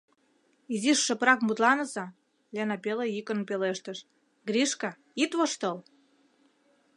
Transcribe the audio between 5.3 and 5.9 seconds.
воштыл.